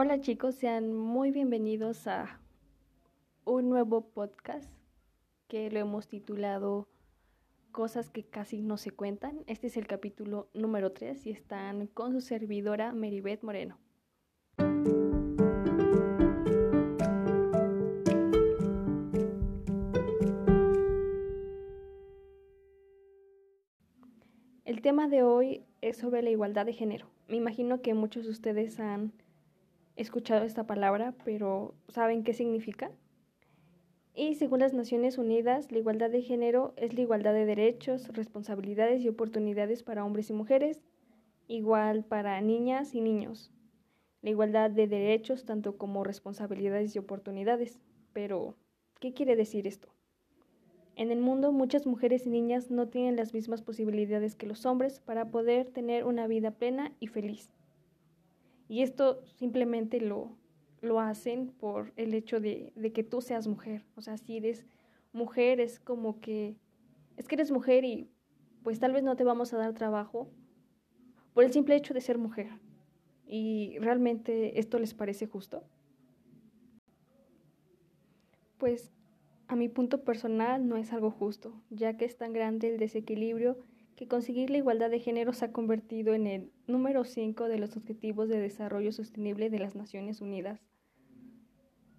[0.00, 2.38] Hola chicos, sean muy bienvenidos a
[3.44, 4.70] un nuevo podcast
[5.48, 6.86] que lo hemos titulado
[7.72, 9.42] Cosas que casi no se cuentan.
[9.48, 13.76] Este es el capítulo número 3 y están con su servidora Meribeth Moreno.
[24.64, 27.10] El tema de hoy es sobre la igualdad de género.
[27.26, 29.12] Me imagino que muchos de ustedes han
[30.02, 32.90] escuchado esta palabra, pero ¿saben qué significa?
[34.14, 39.02] Y según las Naciones Unidas, la igualdad de género es la igualdad de derechos, responsabilidades
[39.02, 40.82] y oportunidades para hombres y mujeres,
[41.46, 43.52] igual para niñas y niños.
[44.22, 47.78] La igualdad de derechos tanto como responsabilidades y oportunidades.
[48.12, 48.56] Pero,
[49.00, 49.88] ¿qué quiere decir esto?
[50.96, 54.98] En el mundo muchas mujeres y niñas no tienen las mismas posibilidades que los hombres
[54.98, 57.52] para poder tener una vida plena y feliz.
[58.68, 60.36] Y esto simplemente lo,
[60.80, 63.84] lo hacen por el hecho de, de, que tú seas mujer.
[63.96, 64.66] O sea, si eres
[65.12, 66.56] mujer es como que,
[67.16, 68.10] es que eres mujer y
[68.62, 70.28] pues tal vez no te vamos a dar trabajo
[71.32, 72.50] por el simple hecho de ser mujer.
[73.26, 75.62] ¿Y realmente esto les parece justo?
[78.58, 78.92] Pues
[79.46, 83.58] a mi punto personal no es algo justo, ya que es tan grande el desequilibrio
[83.98, 87.76] que conseguir la igualdad de género se ha convertido en el número 5 de los
[87.76, 90.60] Objetivos de Desarrollo Sostenible de las Naciones Unidas,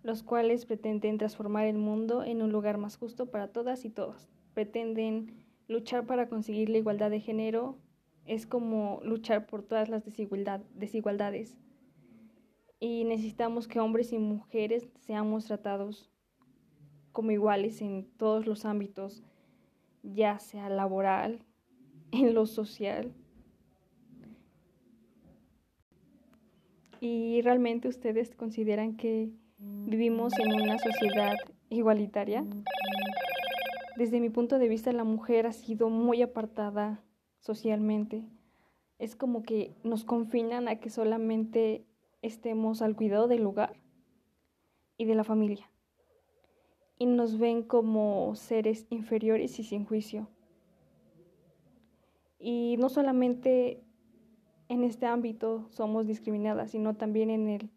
[0.01, 4.29] los cuales pretenden transformar el mundo en un lugar más justo para todas y todos.
[4.53, 7.77] Pretenden luchar para conseguir la igualdad de género,
[8.23, 11.57] es como luchar por todas las desigualdades.
[12.79, 16.09] Y necesitamos que hombres y mujeres seamos tratados
[17.11, 19.21] como iguales en todos los ámbitos,
[20.01, 21.45] ya sea laboral,
[22.11, 23.13] en lo social.
[27.01, 31.35] ¿Y realmente ustedes consideran que vivimos en una sociedad
[31.69, 32.45] igualitaria?
[33.97, 37.03] Desde mi punto de vista, la mujer ha sido muy apartada
[37.39, 38.23] socialmente.
[38.97, 41.85] Es como que nos confinan a que solamente
[42.21, 43.79] estemos al cuidado del hogar
[44.97, 45.71] y de la familia.
[46.97, 50.27] Y nos ven como seres inferiores y sin juicio.
[52.39, 53.83] Y no solamente
[54.69, 57.69] en este ámbito somos discriminadas, sino también en el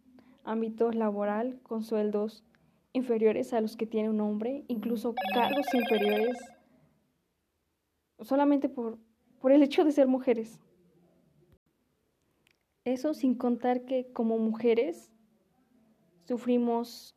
[0.45, 2.45] ámbito laboral con sueldos
[2.93, 6.37] inferiores a los que tiene un hombre, incluso cargos inferiores,
[8.21, 8.99] solamente por,
[9.41, 10.61] por el hecho de ser mujeres.
[12.85, 15.11] Eso sin contar que como mujeres
[16.25, 17.17] sufrimos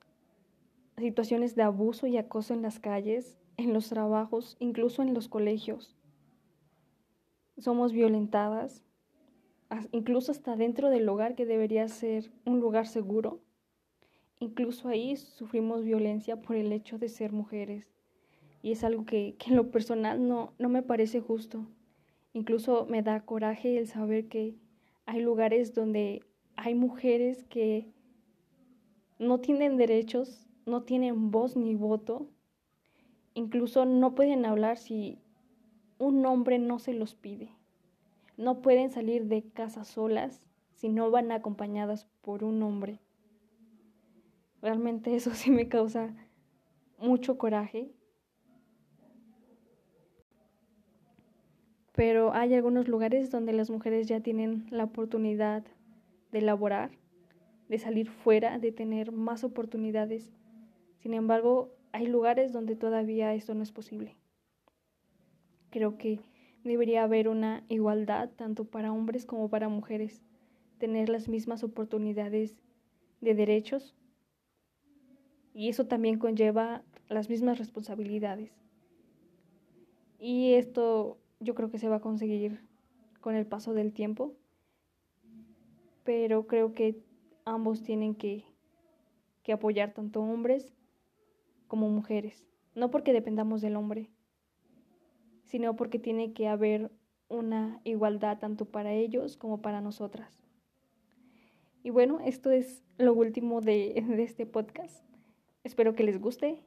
[0.98, 5.96] situaciones de abuso y acoso en las calles, en los trabajos, incluso en los colegios
[7.58, 8.84] somos violentadas,
[9.92, 13.40] incluso hasta dentro del hogar que debería ser un lugar seguro.
[14.40, 17.88] Incluso ahí sufrimos violencia por el hecho de ser mujeres.
[18.62, 21.66] Y es algo que, que en lo personal no, no me parece justo.
[22.34, 24.56] Incluso me da coraje el saber que
[25.06, 26.24] hay lugares donde
[26.56, 27.88] hay mujeres que
[29.20, 32.28] no tienen derechos, no tienen voz ni voto,
[33.34, 35.20] incluso no pueden hablar si
[35.98, 37.50] un hombre no se los pide.
[38.38, 43.00] No pueden salir de casa solas si no van acompañadas por un hombre.
[44.62, 46.14] Realmente eso sí me causa
[46.98, 47.92] mucho coraje.
[51.94, 55.64] Pero hay algunos lugares donde las mujeres ya tienen la oportunidad
[56.34, 56.92] de laborar,
[57.70, 60.34] de salir fuera, de tener más oportunidades.
[61.00, 64.18] Sin embargo, hay lugares donde todavía esto no es posible.
[65.76, 66.22] Creo que
[66.64, 70.24] debería haber una igualdad tanto para hombres como para mujeres,
[70.78, 72.56] tener las mismas oportunidades
[73.20, 73.94] de derechos
[75.54, 78.54] y eso también conlleva las mismas responsabilidades.
[80.18, 82.62] Y esto yo creo que se va a conseguir
[83.20, 84.34] con el paso del tiempo,
[86.06, 87.04] pero creo que
[87.44, 88.46] ambos tienen que,
[89.44, 90.74] que apoyar tanto hombres
[91.68, 94.10] como mujeres, no porque dependamos del hombre,
[95.56, 96.92] sino porque tiene que haber
[97.30, 100.44] una igualdad tanto para ellos como para nosotras.
[101.82, 105.06] Y bueno, esto es lo último de, este podcast.
[105.64, 106.62] Espero que les guste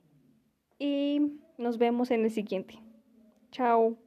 [0.78, 2.78] y nos vemos en el siguiente.
[3.50, 3.98] Chao.